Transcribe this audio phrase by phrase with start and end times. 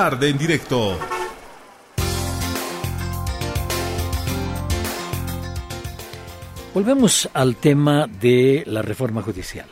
[0.00, 0.96] Tarde en directo.
[6.72, 9.66] Volvemos al tema de la reforma judicial.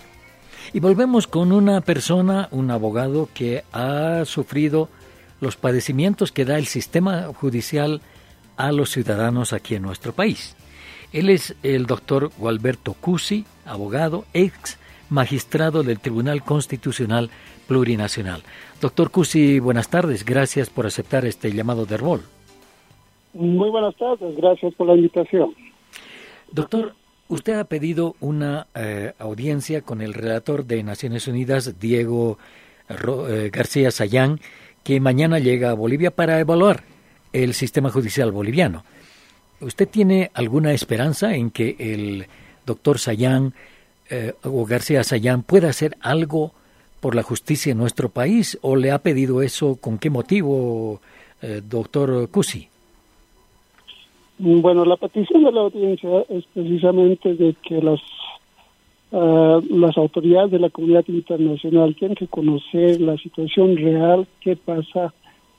[0.72, 4.88] Y volvemos con una persona, un abogado que ha sufrido
[5.40, 8.00] los padecimientos que da el sistema judicial
[8.56, 10.56] a los ciudadanos aquí en nuestro país.
[11.12, 14.76] Él es el doctor Gualberto Cusi, abogado, ex
[15.10, 17.30] magistrado del Tribunal Constitucional
[17.66, 18.42] Plurinacional.
[18.80, 20.24] Doctor Cusi, buenas tardes.
[20.24, 22.22] Gracias por aceptar este llamado de rol.
[23.34, 24.36] Muy buenas tardes.
[24.36, 25.54] Gracias por la invitación.
[26.52, 26.94] Doctor,
[27.28, 32.38] usted ha pedido una eh, audiencia con el relator de Naciones Unidas, Diego
[32.88, 34.40] eh, García Sayán,
[34.82, 36.84] que mañana llega a Bolivia para evaluar
[37.32, 38.84] el sistema judicial boliviano.
[39.60, 42.26] ¿Usted tiene alguna esperanza en que el
[42.64, 43.54] doctor Sayán
[44.10, 46.52] eh, o García Sayán pueda hacer algo
[47.00, 51.00] por la justicia en nuestro país o le ha pedido eso con qué motivo,
[51.42, 52.68] eh, doctor Cusi?
[54.38, 58.00] Bueno, la petición de la audiencia es precisamente de que las
[59.12, 65.14] Ah, las autoridades de la comunidad internacional tienen que conocer la situación real, qué pasa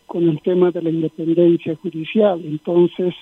[0.05, 2.41] con el tema de la independencia judicial.
[2.43, 3.15] Entonces,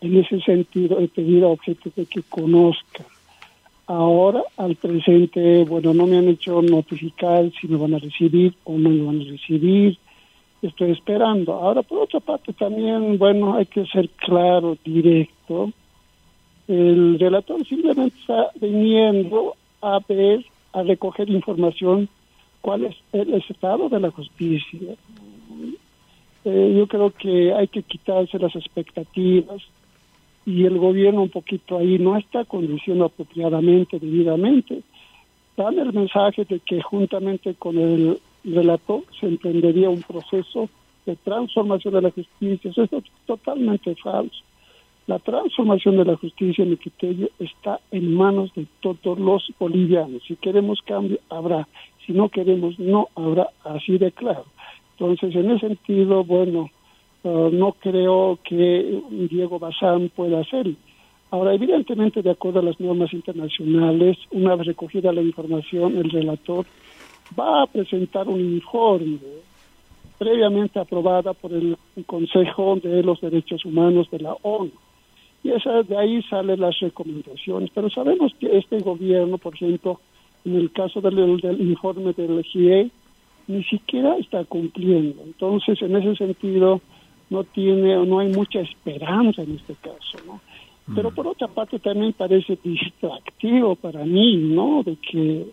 [0.00, 3.06] en ese sentido, he pedido a objeto de que conozcan.
[3.88, 8.76] Ahora, al presente, bueno, no me han hecho notificar si me van a recibir o
[8.76, 9.96] no me van a recibir.
[10.60, 11.52] Estoy esperando.
[11.52, 15.70] Ahora, por otra parte, también, bueno, hay que ser claro, directo.
[16.66, 22.08] El relator simplemente está viniendo a ver, a recoger información
[22.60, 24.96] cuál es el estado de la justicia.
[26.44, 29.62] Eh, yo creo que hay que quitarse las expectativas
[30.46, 34.82] y el gobierno un poquito ahí no está conduciendo apropiadamente, debidamente.
[35.56, 40.68] Dan el mensaje de que juntamente con el relator se emprendería un proceso
[41.04, 42.70] de transformación de la justicia.
[42.70, 42.90] Eso es
[43.26, 44.36] totalmente falso.
[45.08, 50.22] La transformación de la justicia en criterio está en manos de todos los bolivianos.
[50.26, 51.66] Si queremos cambio, habrá.
[52.04, 53.50] Si no queremos, no habrá.
[53.64, 54.44] Así de claro.
[54.92, 56.70] Entonces, en ese sentido, bueno,
[57.26, 59.00] uh, no creo que
[59.30, 60.74] Diego Bazán pueda hacerlo.
[61.30, 66.64] Ahora, evidentemente, de acuerdo a las normas internacionales, una vez recogida la información, el relator
[67.38, 69.18] va a presentar un informe
[70.18, 71.76] previamente aprobada por el
[72.06, 74.70] Consejo de los Derechos Humanos de la ONU
[75.46, 77.70] y esa, de ahí salen las recomendaciones.
[77.72, 80.00] Pero sabemos que este gobierno, por ejemplo,
[80.44, 82.90] en el caso del, del informe del GIE,
[83.46, 85.22] ni siquiera está cumpliendo.
[85.24, 86.80] Entonces, en ese sentido,
[87.30, 90.40] no tiene no hay mucha esperanza en este caso, ¿no?
[90.94, 91.14] Pero mm.
[91.14, 94.82] por otra parte también parece distractivo para mí, ¿no?
[94.84, 95.46] De que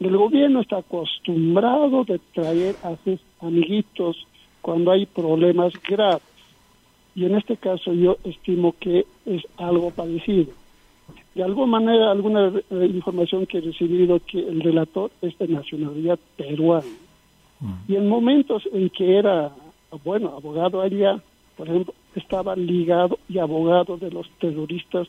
[0.00, 4.26] el gobierno está acostumbrado de traer a sus amiguitos
[4.60, 6.22] cuando hay problemas graves
[7.16, 10.52] y en este caso yo estimo que es algo parecido.
[11.34, 16.18] De alguna manera, alguna eh, información que he recibido que el relator es de nacionalidad
[16.36, 16.86] peruana.
[17.60, 17.72] Mm.
[17.88, 19.50] Y en momentos en que era,
[20.04, 21.20] bueno, abogado allá,
[21.56, 25.08] por ejemplo, estaba ligado y abogado de los terroristas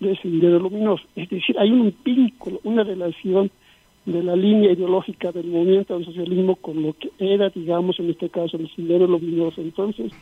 [0.00, 1.04] de Sendero Luminoso.
[1.14, 3.50] Es decir, hay un vínculo, una relación
[4.04, 8.28] de la línea ideológica del movimiento del socialismo con lo que era, digamos, en este
[8.28, 9.60] caso, el Sendero Luminoso.
[9.60, 10.12] Entonces,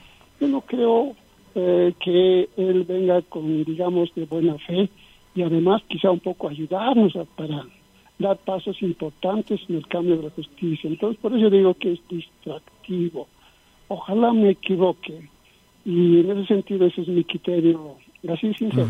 [0.40, 1.14] yo no creo
[1.54, 4.88] eh, que él venga con, digamos, de buena fe
[5.34, 7.66] y además quizá un poco ayudarnos para
[8.18, 10.88] dar pasos importantes en el cambio de la justicia.
[10.88, 13.28] Entonces, por eso digo que es distractivo.
[13.88, 15.28] Ojalá me equivoque.
[15.84, 17.96] Y en ese sentido, ese es mi criterio.
[18.28, 18.86] Así sincero.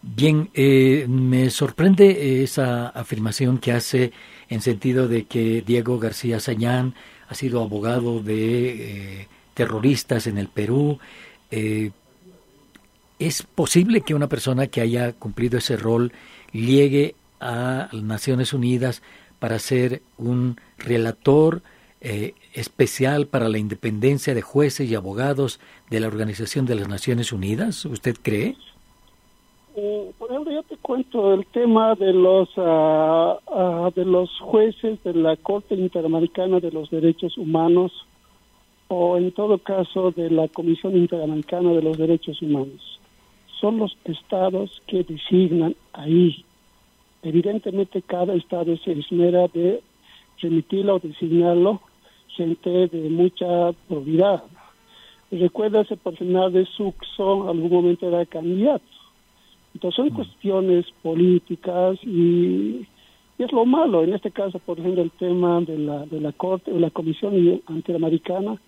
[0.00, 4.12] Bien, eh, me sorprende esa afirmación que hace
[4.48, 6.94] en sentido de que Diego García Sañán
[7.28, 10.98] ha sido abogado de eh, terroristas en el Perú,
[11.50, 11.90] eh,
[13.18, 16.12] ¿Es posible que una persona que haya cumplido ese rol
[16.50, 19.00] llegue a las Naciones Unidas
[19.38, 21.62] para ser un relator
[22.04, 27.32] eh, especial para la independencia de jueces y abogados de la Organización de las Naciones
[27.32, 27.84] Unidas?
[27.84, 28.56] ¿Usted cree?
[29.76, 35.00] Eh, por ejemplo, yo te cuento el tema de los ah, ah, de los jueces
[35.04, 37.92] de la Corte Interamericana de los Derechos Humanos
[38.88, 42.98] o en todo caso de la Comisión Interamericana de los Derechos Humanos.
[43.60, 46.44] Son los estados que designan ahí.
[47.22, 49.80] Evidentemente cada estado se esmera de
[50.40, 51.80] remitirlo o designarlo
[52.36, 54.42] gente de mucha probidad.
[55.30, 58.84] Recuérdase por de Suxo, algún momento era candidato.
[59.74, 60.14] Entonces son mm.
[60.14, 62.86] cuestiones políticas y,
[63.38, 64.04] y, es lo malo.
[64.04, 67.62] En este caso, por ejemplo, el tema de la, de la Corte o la Comisión
[67.68, 68.60] Interamericana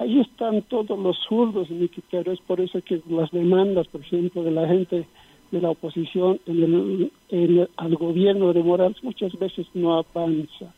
[0.00, 2.32] ahí están todos los zurdos en mi criterio.
[2.32, 5.06] Es por eso que las demandas, por ejemplo, de la gente
[5.50, 10.72] de la oposición en el, al gobierno de Morales muchas veces no avanza.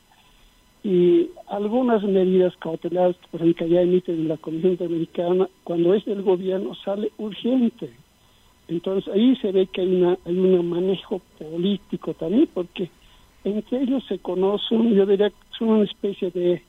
[0.84, 6.74] Y algunas medidas cautelares, por que ya emiten la Comisión Interamericana, cuando es del gobierno
[6.74, 7.90] sale urgente.
[8.68, 12.90] Entonces ahí se ve que hay, una, hay un manejo político también, porque
[13.44, 16.62] entre ellos se conocen, yo diría que son una especie de,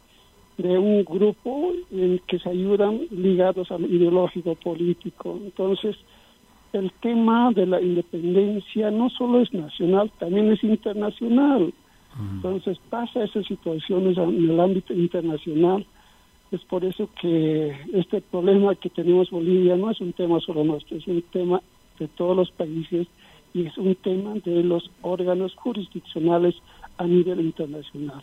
[0.57, 5.39] de un grupo en que se ayudan ligados al ideológico político.
[5.43, 5.95] Entonces,
[6.73, 11.71] el tema de la independencia no solo es nacional, también es internacional.
[12.19, 15.85] Entonces pasa esas situaciones en el ámbito internacional.
[16.51, 20.97] Es por eso que este problema que tenemos Bolivia no es un tema solo nuestro,
[20.97, 21.61] es un tema
[21.97, 23.07] de todos los países
[23.53, 26.55] y es un tema de los órganos jurisdiccionales
[26.97, 28.21] a nivel internacional.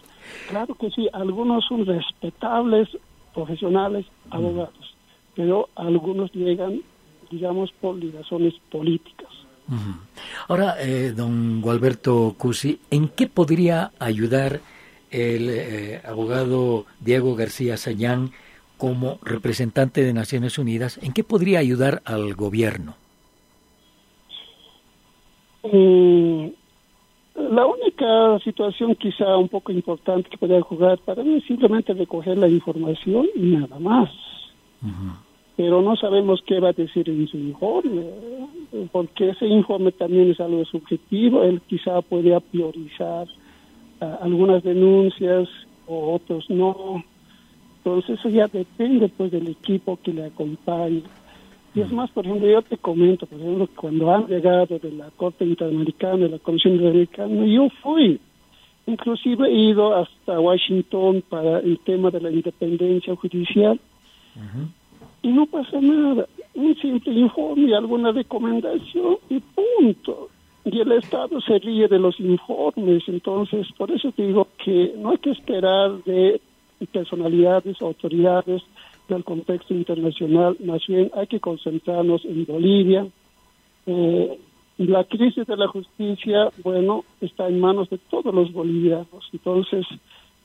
[0.48, 2.88] Claro que sí, algunos son respetables,
[3.34, 4.94] profesionales, abogados,
[5.34, 6.82] pero algunos llegan,
[7.31, 9.28] digamos, por razones políticas.
[10.49, 14.61] Ahora, eh, don Gualberto Cusi, ¿en qué podría ayudar
[15.11, 18.32] el eh, abogado Diego García Sayán
[18.76, 20.99] como representante de Naciones Unidas?
[21.02, 22.96] ¿En qué podría ayudar al gobierno?
[25.62, 26.46] Mm,
[27.34, 32.37] la única situación quizá un poco importante que podría jugar para mí es simplemente recoger
[32.38, 34.11] la información y nada más.
[35.56, 38.06] Pero no sabemos qué va a decir en su informe,
[38.93, 41.43] porque ese informe también es algo subjetivo.
[41.43, 43.26] Él quizá podría priorizar
[44.00, 45.49] ah, algunas denuncias
[45.87, 47.05] o otros no.
[47.79, 51.02] Entonces eso ya depende pues del equipo que le acompañe.
[51.75, 55.11] Y es más, por ejemplo, yo te comento, por ejemplo, cuando han llegado de la
[55.11, 58.20] Corte Interamericana, de la Comisión Interamericana, yo fui.
[58.87, 63.79] Inclusive he ido hasta Washington para el tema de la independencia judicial.
[64.37, 64.79] Y
[65.28, 66.26] no pasa nada.
[66.55, 70.28] Un simple informe y alguna recomendación y punto.
[70.64, 73.02] Y el Estado se ríe de los informes.
[73.06, 76.40] Entonces, por eso digo que no hay que esperar de
[76.93, 78.62] personalidades, autoridades,
[79.11, 83.06] del contexto internacional, más bien hay que concentrarnos en Bolivia.
[83.87, 84.38] Eh,
[84.78, 89.28] la crisis de la justicia, bueno, está en manos de todos los bolivianos.
[89.32, 89.84] Entonces,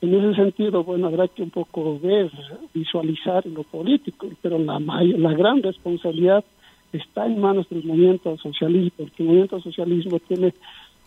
[0.00, 2.30] en ese sentido, bueno, habrá que un poco ver,
[2.74, 6.44] visualizar lo político, pero la, la gran responsabilidad
[6.92, 10.54] está en manos del movimiento socialismo, porque el movimiento socialismo tiene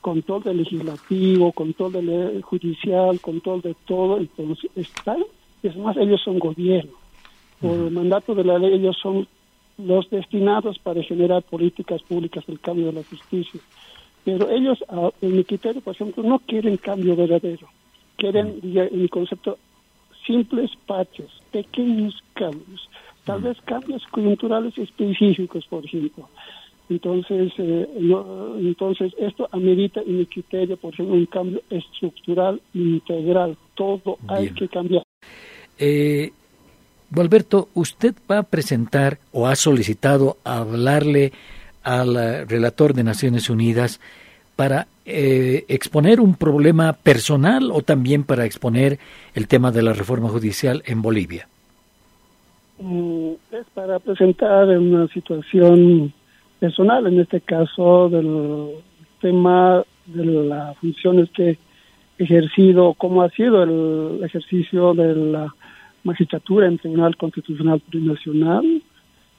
[0.02, 5.18] control del legislativo, control del judicial, control de todo, entonces está,
[5.62, 6.94] es más, ellos son gobierno
[7.62, 9.28] por el mandato de la ley, ellos son
[9.78, 13.60] los destinados para generar políticas públicas del cambio de la justicia.
[14.24, 14.84] Pero ellos,
[15.22, 17.68] en mi criterio, por ejemplo, no quieren cambio verdadero.
[18.20, 19.58] Quieren, en mi concepto,
[20.28, 22.90] simples paches, pequeños cambios,
[23.24, 26.28] tal vez cambios coyunturales específicos, por ejemplo.
[26.90, 27.88] Entonces, eh,
[28.60, 33.56] entonces esto amerita, en mi criterio, por ejemplo, un cambio estructural integral.
[33.76, 35.04] Todo hay que cambiar.
[35.78, 36.32] Eh,
[37.16, 41.32] Alberto, usted va a presentar o ha solicitado hablarle
[41.84, 44.02] al eh, relator de Naciones Unidas
[44.60, 49.00] para eh, exponer un problema personal o también para exponer
[49.34, 51.48] el tema de la reforma judicial en Bolivia.
[52.78, 56.12] Mm, es para presentar una situación
[56.60, 58.72] personal, en este caso del
[59.22, 61.52] tema de las funciones que
[62.18, 65.56] he ejercido, cómo ha sido el ejercicio de la
[66.04, 68.84] magistratura en Tribunal Constitucional Plurinacional,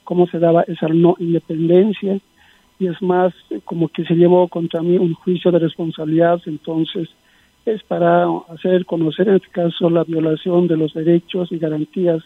[0.03, 2.19] cómo se daba esa no independencia,
[2.81, 3.31] y es más,
[3.63, 7.09] como que se llevó contra mí un juicio de responsabilidad, entonces
[7.63, 12.23] es para hacer conocer en este caso la violación de los derechos y garantías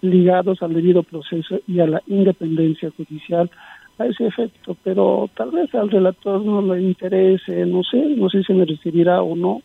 [0.00, 3.50] ligados al debido proceso y a la independencia judicial
[3.98, 8.42] a ese efecto, pero tal vez al relator no le interese, no sé, no sé
[8.42, 9.60] si me recibirá o no,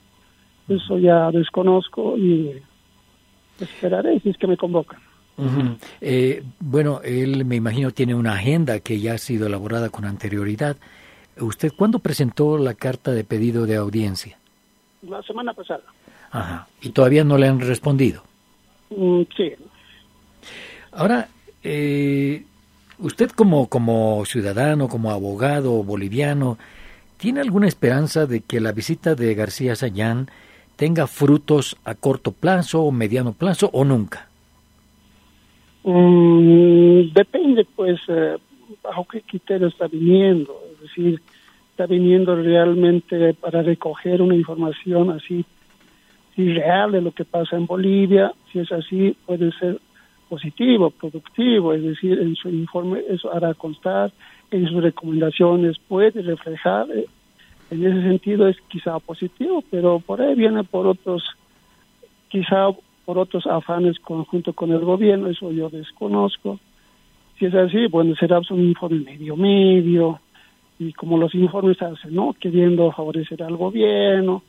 [0.68, 2.52] eso ya desconozco y
[3.58, 5.00] esperaré si es que me convocan.
[6.02, 10.78] Eh, bueno, él me imagino tiene una agenda que ya ha sido elaborada con anterioridad.
[11.40, 14.38] ¿Usted cuándo presentó la carta de pedido de audiencia?
[15.02, 15.84] La semana pasada.
[16.32, 16.68] Ajá.
[16.82, 18.24] ¿Y todavía no le han respondido?
[18.90, 19.54] Mm, sí.
[20.92, 21.28] Ahora,
[21.64, 22.46] eh,
[23.00, 26.58] usted como, como ciudadano, como abogado boliviano,
[27.18, 30.30] ¿tiene alguna esperanza de que la visita de García Sayán
[30.78, 34.30] tenga frutos a corto plazo o mediano plazo o nunca?
[35.88, 38.38] Mm, depende, pues, eh,
[38.84, 40.60] bajo qué criterio está viniendo.
[40.74, 41.22] Es decir,
[41.70, 45.46] está viniendo realmente para recoger una información así,
[46.36, 48.34] real de lo que pasa en Bolivia.
[48.52, 49.80] Si es así, puede ser
[50.28, 54.12] positivo, productivo, es decir, en su informe eso hará constar,
[54.50, 57.06] en sus recomendaciones puede reflejar, eh,
[57.70, 61.24] en ese sentido es quizá positivo, pero por ahí viene por otros,
[62.28, 62.70] quizá
[63.06, 66.60] por otros afanes conjunto con el gobierno, eso yo desconozco.
[67.38, 70.20] Si es así, bueno, será un informe medio medio,
[70.80, 72.36] y como los informes hacen, ¿no?
[72.40, 74.44] Queriendo favorecer al gobierno.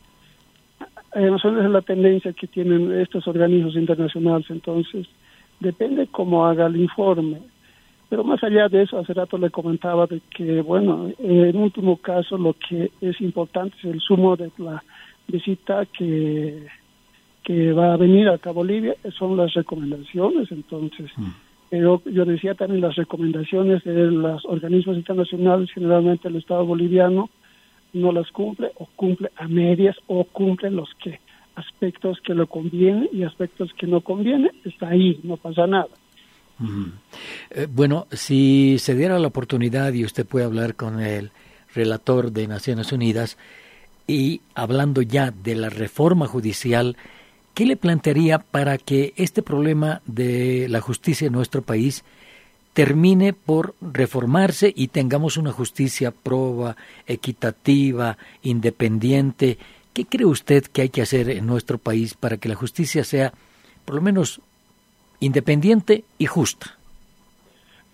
[1.15, 5.07] Eh, esa es la tendencia que tienen estos organismos internacionales, entonces
[5.61, 7.41] depende cómo haga el informe.
[8.09, 12.39] Pero más allá de eso, hace rato le comentaba de que, bueno, en último caso
[12.39, 14.83] lo que es importante es el sumo de la
[15.27, 16.67] visita que,
[17.47, 21.09] que va a venir acá a Bolivia, son las recomendaciones, entonces.
[21.17, 21.29] Mm.
[21.71, 27.31] Pero yo decía también las recomendaciones de los organismos internacionales, generalmente el Estado boliviano
[27.93, 31.21] no las cumple o cumple a medias o cumple los que
[31.55, 35.89] aspectos que le conviene y aspectos que no conviene, está ahí, no pasa nada.
[37.51, 41.31] Eh, bueno, si se diera la oportunidad y usted puede hablar con el
[41.73, 43.39] relator de Naciones Unidas
[44.09, 46.97] y hablando ya de la reforma judicial,
[47.57, 52.05] ¿qué le plantearía para que este problema de la justicia en nuestro país
[52.75, 59.57] termine por reformarse y tengamos una justicia proba, equitativa, independiente?
[59.95, 63.33] ¿Qué cree usted que hay que hacer en nuestro país para que la justicia sea
[63.87, 64.43] por lo menos
[65.21, 66.77] independiente y justa?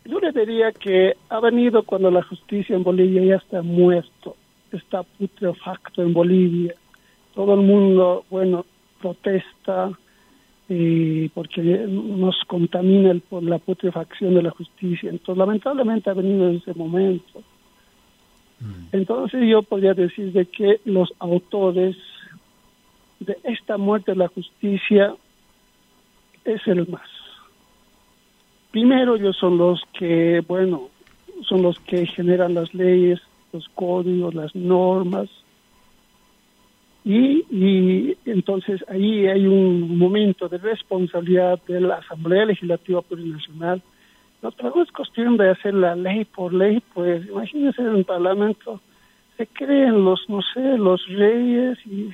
[0.04, 4.34] Yo le diría que ha venido cuando la justicia en Bolivia ya está muerto,
[4.72, 6.74] está putrefacto en Bolivia.
[7.32, 8.66] Todo el mundo, bueno,
[9.02, 9.90] protesta
[10.68, 15.10] eh, porque nos contamina por la putrefacción de la justicia.
[15.10, 17.40] Entonces, lamentablemente ha venido en ese momento.
[18.60, 18.86] Mm.
[18.92, 21.96] Entonces yo podría decir de que los autores
[23.20, 25.14] de esta muerte de la justicia
[26.44, 27.08] es el más.
[28.70, 30.88] Primero ellos son los que, bueno,
[31.42, 33.20] son los que generan las leyes,
[33.52, 35.28] los códigos, las normas.
[37.04, 43.82] Y, y entonces ahí hay un momento de responsabilidad de la Asamblea Legislativa Plurinacional.
[44.40, 48.80] No todo es cuestión de hacer la ley por ley, pues imagínense en el Parlamento,
[49.36, 52.10] se creen los, no sé, los reyes y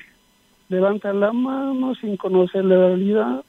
[0.69, 3.45] levantan la mano sin conocer la realidad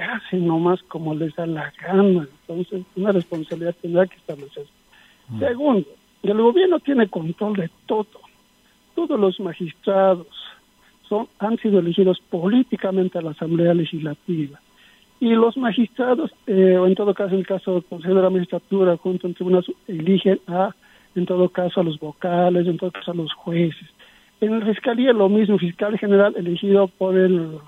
[0.00, 2.28] hacen nomás como les da la gana.
[2.40, 4.66] Entonces, una responsabilidad tendrá que establecer.
[5.28, 5.38] Mm.
[5.40, 5.88] Segundo,
[6.22, 8.06] el gobierno tiene control de todo.
[8.94, 10.26] Todos los magistrados
[11.08, 14.60] son, han sido elegidos políticamente a la Asamblea Legislativa.
[15.18, 18.30] Y los magistrados, eh, o en todo caso, en el caso del Consejo de la
[18.30, 20.74] Magistratura, junto al Tribunal, eligen a,
[21.14, 23.88] en todo caso, a los vocales, en todo caso, a los jueces.
[24.40, 27.58] En la Fiscalía, lo mismo, fiscal general elegido por el,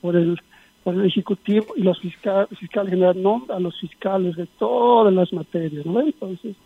[0.00, 0.40] por el
[0.82, 5.32] por el Ejecutivo y los fiscales, fiscal general nombra a los fiscales de todas las
[5.32, 6.00] materias, ¿no?
[6.00, 6.56] Entonces,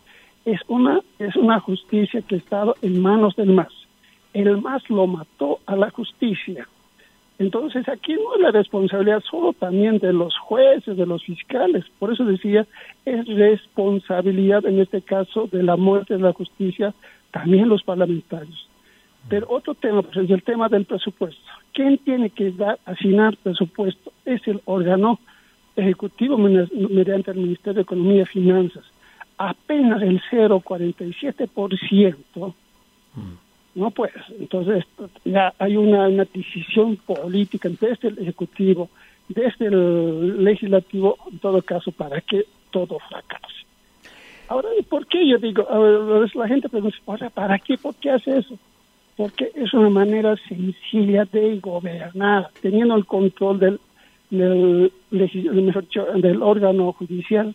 [0.45, 3.73] es una, es una justicia que ha estado en manos del MAS.
[4.35, 6.69] El MAS lo mató a la justicia.
[7.39, 11.85] Entonces, aquí no es la responsabilidad solo también de los jueces, de los fiscales.
[11.99, 12.65] Por eso decía,
[13.05, 16.95] es responsabilidad en este caso de la muerte de la justicia,
[17.33, 18.69] también los parlamentarios.
[19.29, 21.41] Pero otro tema, pues es el tema del presupuesto.
[21.73, 24.13] ¿Quién tiene que dar, asignar presupuesto?
[24.25, 25.19] Es el órgano
[25.77, 28.85] ejecutivo mediante el Ministerio de Economía y Finanzas.
[29.39, 32.55] Apenas el 0,47%.
[33.75, 34.85] No pues, entonces
[35.25, 38.89] ya hay una, decisión política desde el Ejecutivo,
[39.29, 43.65] desde el Legislativo, en todo caso, para que todo fracase.
[44.49, 45.67] Ahora, ¿por qué yo digo?
[46.35, 46.99] la gente pregunta,
[47.31, 47.77] ¿para qué?
[47.79, 48.59] ¿Por qué hace eso?
[49.17, 53.81] porque es una manera sencilla de gobernar, teniendo el control del,
[54.31, 57.55] del, del órgano judicial,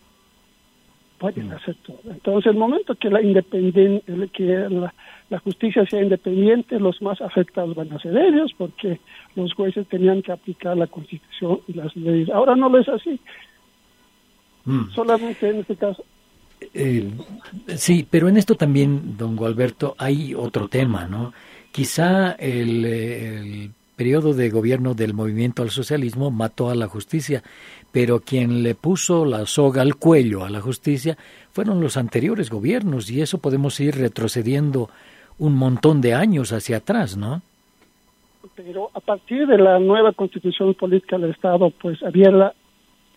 [1.20, 1.52] pueden mm.
[1.52, 2.00] hacer todo.
[2.06, 4.68] Entonces, el momento que la que
[5.28, 8.98] la, justicia sea independiente, los más afectados van a ser ellos, porque
[9.36, 12.30] los jueces tenían que aplicar la Constitución y las leyes.
[12.30, 13.20] Ahora no lo es así.
[14.64, 14.90] Mm.
[14.92, 16.02] Solamente en este caso.
[16.74, 17.10] Eh,
[17.76, 21.32] sí, pero en esto también, don Gualberto, hay otro tema, ¿no?
[21.70, 23.70] Quizá el,
[24.00, 27.42] periodo de gobierno del movimiento al socialismo mató a la justicia,
[27.92, 31.18] pero quien le puso la soga al cuello a la justicia
[31.50, 34.88] fueron los anteriores gobiernos y eso podemos ir retrocediendo
[35.38, 37.42] un montón de años hacia atrás, ¿no?
[38.56, 42.54] Pero a partir de la nueva constitución política del Estado, pues había la,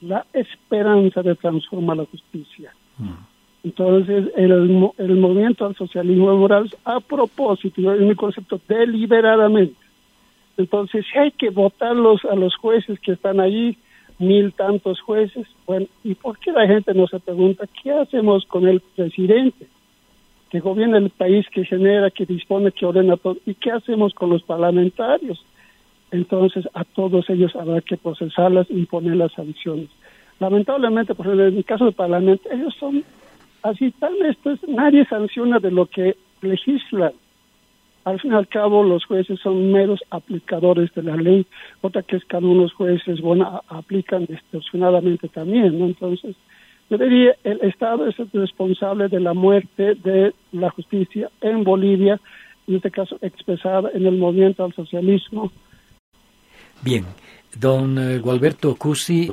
[0.02, 2.76] la esperanza de transformar la justicia.
[2.98, 3.24] Mm.
[3.64, 4.52] Entonces, el,
[4.98, 9.83] el movimiento al socialismo moral a propósito, es mi concepto deliberadamente.
[10.58, 13.78] Entonces, si hay que votarlos a los jueces que están ahí,
[14.20, 15.48] mil tantos jueces.
[15.66, 19.68] Bueno, ¿y por qué la gente no se pregunta qué hacemos con el presidente
[20.50, 23.38] que gobierna el país, que genera, que dispone, que ordena todo?
[23.46, 25.44] ¿Y qué hacemos con los parlamentarios?
[26.12, 29.90] Entonces, a todos ellos habrá que procesarlas y imponer las sanciones.
[30.40, 33.04] Lamentablemente, por ejemplo, en el caso del Parlamento, ellos son
[33.64, 37.14] así tan estos, nadie sanciona de lo que legisla
[38.04, 41.46] al fin y al cabo los jueces son meros aplicadores de la ley,
[41.82, 45.86] otra que es que algunos jueces bueno, aplican distorsionadamente también, ¿no?
[45.86, 46.36] Entonces,
[46.90, 52.20] yo el Estado es el responsable de la muerte de la justicia en Bolivia,
[52.68, 55.52] en este caso expresada en el movimiento al socialismo.
[56.82, 57.06] Bien,
[57.60, 59.32] don eh, Gualberto Cusi,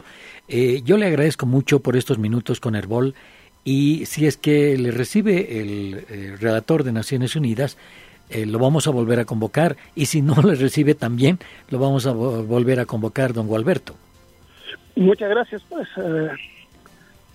[0.49, 3.15] eh, yo le agradezco mucho por estos minutos con Herbol
[3.65, 7.77] y si es que le recibe el eh, relator de Naciones Unidas,
[8.31, 12.07] eh, lo vamos a volver a convocar y si no le recibe también, lo vamos
[12.07, 13.95] a volver a convocar, don Gualberto.
[14.97, 15.89] Muchas gracias, pues.
[15.97, 16.29] Eh,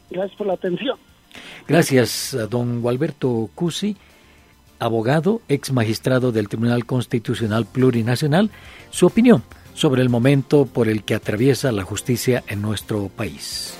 [0.10, 0.98] gracias por la atención.
[1.68, 3.98] Gracias, don Gualberto Cusi,
[4.80, 8.52] abogado, ex magistrado del Tribunal Constitucional Plurinacional,
[8.90, 13.78] su opinión sobre el momento por el que atraviesa la justicia en nuestro país.